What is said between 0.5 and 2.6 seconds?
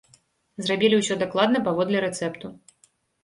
Зрабілі ўсё дакладна паводле рэцэпту.